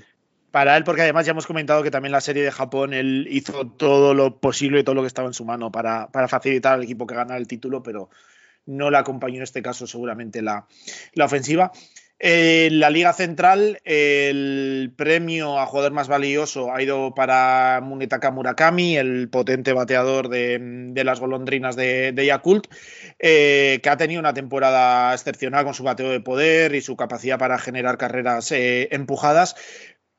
[0.52, 3.68] para él, porque además ya hemos comentado que también la serie de Japón, él hizo
[3.68, 6.84] todo lo posible y todo lo que estaba en su mano para, para facilitar al
[6.84, 8.10] equipo que ganara el título, pero
[8.66, 10.68] no le acompañó en este caso seguramente la,
[11.14, 11.72] la ofensiva.
[12.22, 18.98] En la Liga Central, el premio a jugador más valioso ha ido para Munetaka Murakami,
[18.98, 22.68] el potente bateador de, las golondrinas de, Yakult,
[23.20, 27.40] eh, que ha tenido una temporada excepcional con su bateo de poder y su capacidad
[27.40, 29.56] para generar carreras eh, empujadas.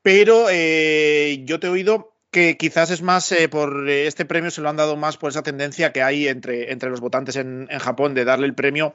[0.01, 4.61] Pero eh, yo te he oído que quizás es más eh, por este premio se
[4.61, 8.15] lo han dado más por esa tendencia que hay entre, entre los votantes en Japón
[8.15, 8.95] de darle el premio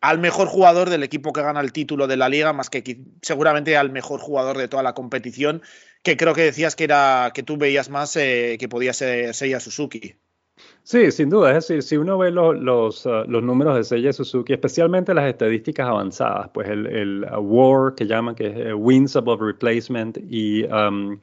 [0.00, 3.76] al mejor jugador del equipo que gana el título de la liga, más que seguramente
[3.76, 5.62] al mejor jugador de toda la competición,
[6.02, 9.60] que creo que decías que era que tú veías más eh, que podía ser Seiya
[9.60, 10.16] Suzuki.
[10.82, 11.56] Sí, sin duda.
[11.56, 15.88] Es decir, si uno ve los, uh, los números de Seiya Suzuki, especialmente las estadísticas
[15.88, 21.18] avanzadas, pues el, uh, WAR que llaman, que es uh, Wins Above Replacement, y um,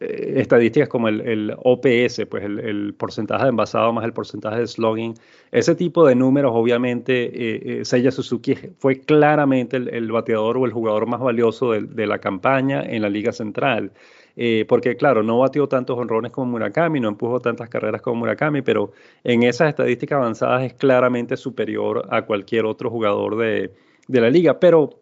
[0.00, 5.14] eh, estadísticas como el, OPS, pues el, porcentaje de envasado más el porcentaje de slogging,
[5.50, 10.72] ese tipo de números, obviamente, eh, eh, Seiya Suzuki fue claramente el, bateador o el
[10.72, 13.92] jugador más valioso de, de la campaña en la Liga Central.
[14.36, 18.62] Eh, porque claro, no batió tantos honrones como Murakami, no empujó tantas carreras como Murakami,
[18.62, 18.92] pero
[19.24, 23.72] en esas estadísticas avanzadas es claramente superior a cualquier otro jugador de,
[24.08, 24.58] de la liga.
[24.58, 25.01] Pero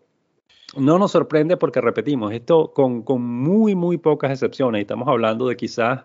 [0.76, 5.56] no nos sorprende porque repetimos, esto con, con, muy, muy pocas excepciones, estamos hablando de
[5.56, 6.04] quizás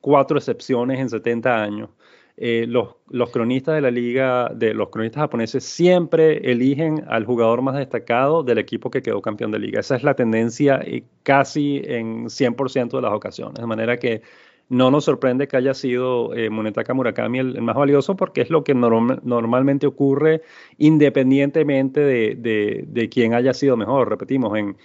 [0.00, 1.90] cuatro excepciones en 70 años.
[2.38, 7.62] Eh, los, los, cronistas de la liga, de los cronistas japoneses, siempre eligen al jugador
[7.62, 9.80] más destacado del equipo que quedó campeón de liga.
[9.80, 10.82] Esa es la tendencia
[11.22, 13.54] casi en 100% de las ocasiones.
[13.54, 14.20] De manera que
[14.68, 18.64] no nos sorprende que haya sido eh, Munetaka Murakami el, más valioso porque es lo
[18.64, 20.42] que normalmente ocurre
[20.78, 24.08] independientemente de, quién haya sido mejor.
[24.08, 24.76] Repetimos, en,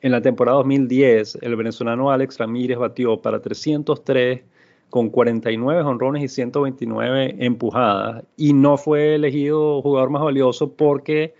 [0.00, 4.42] en la temporada 2010 el venezolano Alex Ramírez batió para 303
[4.90, 11.34] con 49 honrones y 129 empujadas y no fue elegido jugador más valioso porque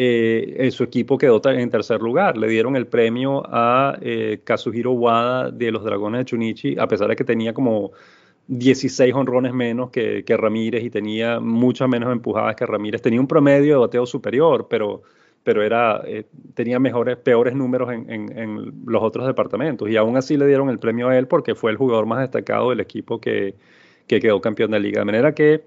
[0.00, 2.36] eh, su equipo quedó en tercer lugar.
[2.36, 7.08] Le dieron el premio a eh, Kazuhiro Wada de los Dragones de Chunichi, a pesar
[7.08, 7.90] de que tenía como
[8.46, 13.02] 16 honrones menos que, Ramírez y tenía muchas menos empujadas que Ramírez.
[13.02, 15.02] Tenía un promedio de bateo superior, pero,
[15.42, 19.90] pero era, eh, tenía mejores, peores números en, los otros departamentos.
[19.90, 22.70] Y aún así le dieron el premio a él porque fue el jugador más destacado
[22.70, 23.56] del equipo que,
[24.06, 25.00] que quedó campeón de liga.
[25.00, 25.64] De manera que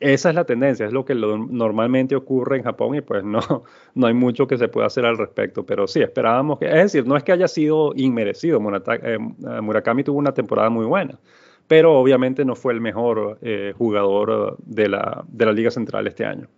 [0.00, 3.40] esa es la tendencia, es lo que normalmente ocurre en Japón y pues no,
[3.94, 7.06] no hay mucho que se pueda hacer al respecto, pero sí, esperábamos que, es decir,
[7.06, 8.60] no es que haya sido inmerecido,
[9.02, 11.18] eh, Murakami tuvo una temporada muy buena,
[11.66, 16.24] pero obviamente no fue el mejor eh, jugador de la, de la Liga Central este
[16.24, 16.48] año.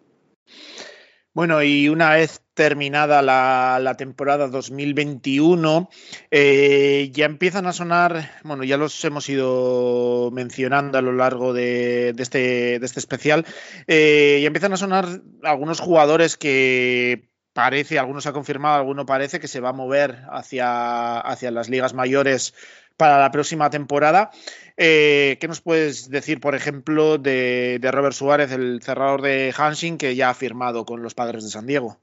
[1.39, 5.89] Bueno, y una vez terminada la, temporada 2021,
[6.33, 12.09] eh, ya empiezan a sonar, bueno, ya los hemos ido mencionando a lo largo de,
[12.19, 13.47] este, este, especial,
[13.87, 15.07] eh, ya empiezan a sonar
[15.45, 21.19] algunos jugadores que parece, algunos ha confirmado, alguno parece que se va a mover hacia,
[21.21, 22.55] hacia las ligas mayores
[22.99, 24.31] para la próxima temporada.
[24.77, 30.15] Eh, ¿Qué nos puedes decir, por ejemplo, de, Robert Suárez, el cerrador de Hansing, que
[30.15, 31.97] ya ha firmado con los padres de San Diego?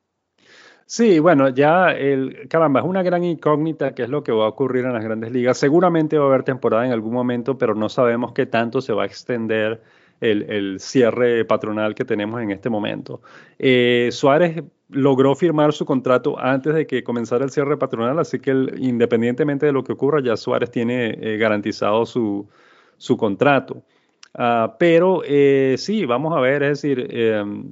[0.87, 4.49] Sí, bueno, ya el caramba, es una gran incógnita qué es lo que va a
[4.49, 5.57] ocurrir en las grandes ligas.
[5.57, 9.03] Seguramente va a haber temporada en algún momento, pero no sabemos qué tanto se va
[9.03, 9.81] a extender
[10.21, 13.21] el, cierre patronal que tenemos en este momento.
[13.57, 18.51] Eh, Suárez logró firmar su contrato antes de que comenzara el cierre patronal, así que
[18.77, 22.47] independientemente de lo que ocurra, ya Suárez tiene eh, garantizado su,
[22.97, 23.83] su contrato.
[24.33, 27.71] Ah, pero eh, sí, vamos a ver, es decir, em,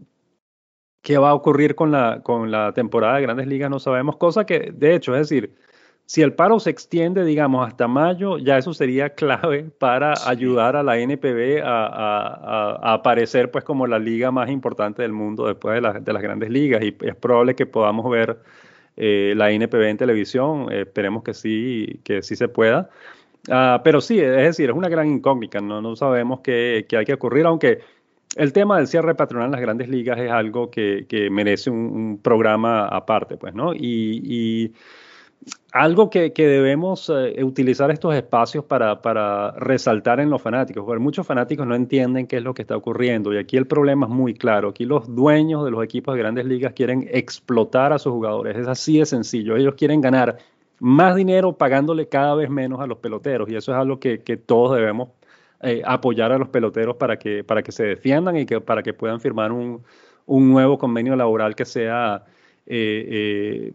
[1.02, 4.45] qué va a ocurrir con la, con la temporada de grandes ligas, no sabemos, cosa
[4.45, 5.56] que, de hecho, es decir,
[6.05, 10.83] si el paro se extiende, digamos, hasta mayo, ya eso sería clave para ayudar a
[10.83, 16.21] la NPB a, aparecer pues como la liga más importante del mundo después de, las
[16.21, 16.83] grandes ligas.
[16.83, 18.37] Y es probable que podamos ver
[18.97, 20.71] eh, la NPB en televisión.
[20.71, 22.89] esperemos que sí, que sí se pueda.
[23.49, 25.61] Ah, pero sí, es decir, es una gran incógnita.
[25.61, 27.79] No, no sabemos qué, hay que ocurrir, aunque
[28.35, 32.87] el tema del cierre patronal en las grandes ligas es algo que, merece un, programa
[32.87, 33.73] aparte, pues, ¿no?
[33.73, 34.73] y
[35.71, 41.65] algo que, debemos eh, utilizar estos espacios para, resaltar en los fanáticos, porque muchos fanáticos
[41.65, 44.69] no entienden qué es lo que está ocurriendo y aquí el problema es muy claro.
[44.69, 48.67] Aquí los dueños de los equipos de grandes ligas quieren explotar a sus jugadores, es
[48.67, 49.56] así de sencillo.
[49.56, 50.38] Ellos quieren ganar
[50.79, 54.75] más dinero pagándole cada vez menos a los peloteros y eso es algo que, todos
[54.75, 55.10] debemos
[55.62, 58.93] eh, apoyar a los peloteros para que, para que se defiendan y que, para que
[58.93, 59.84] puedan firmar un,
[60.27, 62.25] nuevo convenio laboral que sea...
[62.65, 63.73] Eh,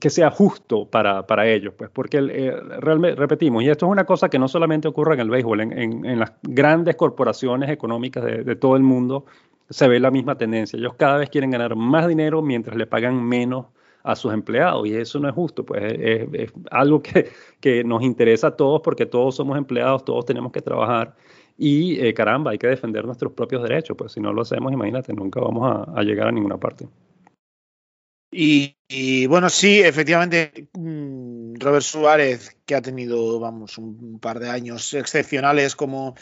[0.00, 4.04] que sea justo para, para ellos, pues, porque eh, realmente, repetimos, y esto es una
[4.04, 8.56] cosa que no solamente ocurre en el béisbol, en, en, las grandes corporaciones económicas de,
[8.56, 9.24] todo el mundo
[9.70, 10.78] se ve la misma tendencia.
[10.78, 13.66] Ellos cada vez quieren ganar más dinero mientras le pagan menos
[14.04, 18.48] a sus empleados, y eso no es justo, pues es, algo que, que, nos interesa
[18.48, 21.14] a todos porque todos somos empleados, todos tenemos que trabajar.
[21.56, 25.12] Y eh, caramba, hay que defender nuestros propios derechos, pues si no lo hacemos, imagínate,
[25.12, 26.88] nunca vamos a llegar a ninguna parte.
[28.34, 34.94] Y, bueno, sí, efectivamente, mm, Robert Suárez, que ha tenido, vamos, un par de años
[34.94, 36.14] excepcionales como,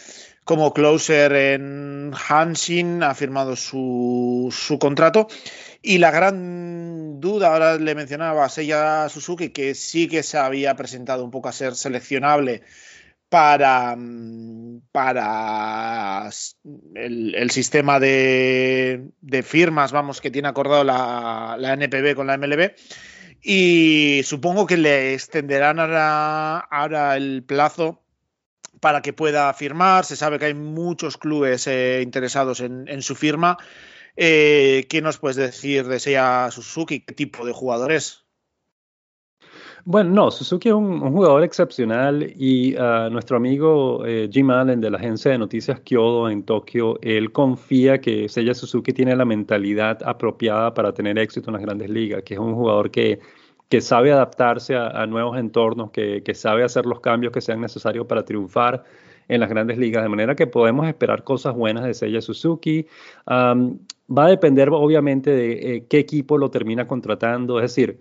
[0.45, 5.29] como closer en Hanshin, ha firmado su, su contrato.
[5.83, 10.75] Y la gran duda, ahora le mencionaba a Seiya Suzuki, que sí que se había
[10.75, 12.63] presentado un poco a ser seleccionable
[13.31, 16.29] para, mm, para
[16.95, 19.11] el, sistema de,
[19.45, 22.75] firmas, vamos, que tiene acordado la, NPB con la MLB.
[23.43, 28.03] Y supongo que le extenderán ahora, el plazo
[28.81, 30.05] para que pueda firmar.
[30.05, 33.57] Se sabe que hay muchos clubes eh, interesados en, su firma.
[34.17, 37.01] Eh, ¿Qué nos puedes decir de Seiya Suzuki?
[37.01, 38.25] ¿Qué tipo de jugador es?
[39.85, 44.91] Bueno, no, Suzuki es un, jugador excepcional y ah, nuestro amigo eh, Jim Allen de
[44.91, 49.99] la agencia de noticias Kyodo en Tokio, él confía que Seiya Suzuki tiene la mentalidad
[50.05, 53.21] apropiada para tener éxito en las grandes ligas, que es un jugador que,
[53.69, 58.07] que sabe adaptarse a, nuevos entornos, que, que, sabe hacer los cambios que sean necesarios
[58.07, 58.85] para triunfar
[59.29, 62.87] en las grandes ligas, de manera que podemos esperar cosas buenas de Seiya Suzuki.
[63.29, 68.01] va a depender obviamente de eh, qué equipo lo termina contratando, es decir,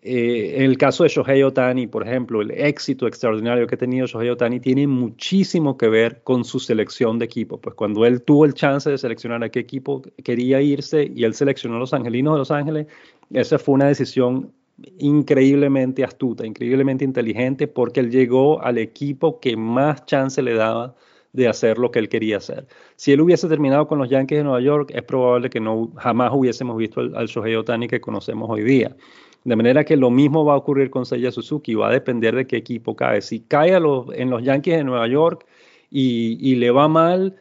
[0.00, 4.06] Eh, en el caso de Shohei Otani, por ejemplo, el éxito extraordinario que ha tenido
[4.06, 7.60] Shohei Otani tiene muchísimo que ver con su selección de equipo.
[7.60, 11.34] Pues cuando él tuvo el chance de seleccionar a qué equipo quería irse y él
[11.34, 12.86] seleccionó a los Angelinos de Los Ángeles,
[13.32, 14.52] esa fue una decisión
[14.98, 20.96] increíblemente astuta, increíblemente inteligente, porque él llegó al equipo que más chance le daba
[21.32, 22.66] de hacer lo que él quería hacer.
[22.96, 26.30] Si él hubiese terminado con los Yankees de Nueva York, es probable que no jamás
[26.34, 28.96] hubiésemos visto al, al Shohei Otani que conocemos hoy día.
[29.44, 32.46] De manera que lo mismo va a ocurrir con Seiya Suzuki, va a depender de
[32.46, 33.20] qué equipo cae.
[33.22, 35.46] Si cae en los Yankees de Nueva York
[35.90, 37.36] y, le va mal,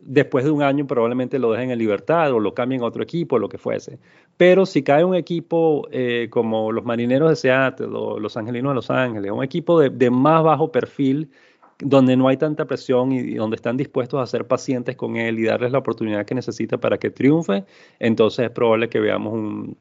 [0.00, 3.38] después de un año probablemente lo dejen en libertad o lo cambien a otro equipo,
[3.38, 3.98] lo que fuese.
[4.38, 8.74] Pero si cae un equipo eh, como los Marineros de Seattle o los Angelinos de
[8.76, 11.30] Los Ángeles, un equipo de, más bajo perfil,
[11.78, 15.44] donde no hay tanta presión y, donde están dispuestos a ser pacientes con él y
[15.44, 17.64] darles la oportunidad que necesita para que triunfe,
[17.98, 19.76] entonces es probable que veamos un,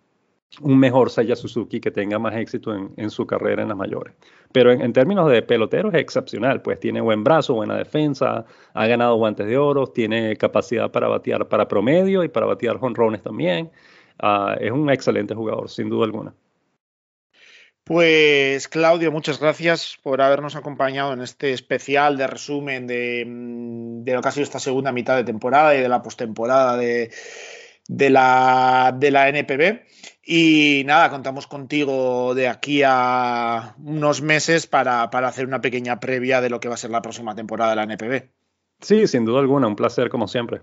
[0.60, 4.14] un mejor Saya Suzuki que tenga más éxito en, su carrera en las mayores.
[4.52, 9.16] Pero en, términos de pelotero es excepcional, pues tiene buen brazo, buena defensa, ha ganado
[9.16, 13.72] guantes de oro, tiene capacidad para batear para promedio y para batear jonrones también.
[14.20, 16.34] Ah, es un excelente jugador, sin duda alguna.
[17.84, 24.22] Pues Claudio, muchas gracias por habernos acompañado en este especial de resumen de, de lo
[24.22, 27.10] que ha sido esta segunda mitad de temporada y de la postemporada de,
[27.88, 29.82] la, de la NPB.
[30.24, 36.50] Y nada, contamos contigo de aquí a unos meses para, hacer una pequeña previa de
[36.50, 38.30] lo que va a ser la próxima temporada de la NPB.
[38.82, 40.62] Sí, sin duda alguna, un placer como siempre.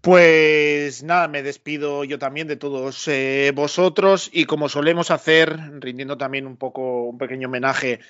[0.00, 6.18] Pues nada, me despido yo también de todos eh, vosotros y como solemos hacer, rindiendo
[6.18, 8.00] también un poco un pequeño homenaje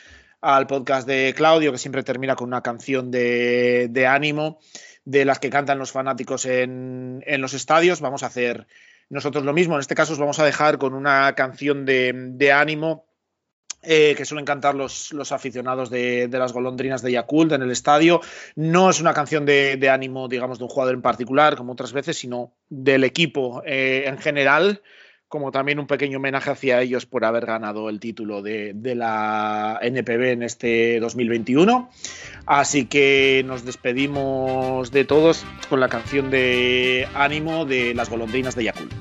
[0.41, 4.59] al podcast de Claudio, que siempre termina con una canción de, de ánimo,
[5.05, 8.67] de las que cantan los fanáticos en, en los estadios, vamos a hacer
[9.09, 13.07] nosotros lo mismo, en este caso os vamos a dejar con una canción de, ánimo
[13.83, 18.21] eh, que suelen cantar los, los aficionados de, las golondrinas de Yakult en el estadio.
[18.57, 22.19] No es una canción de, ánimo, digamos, de un jugador en particular, como otras veces,
[22.19, 24.83] sino del equipo eh, en general,
[25.37, 30.33] como también un pequeño homenaje hacia ellos por haber ganado el título de, la NPB
[30.33, 31.91] en este 2021.
[32.47, 38.65] Así que nos despedimos de todos con la canción de ánimo de las golondrinas de
[38.65, 38.95] Yakult.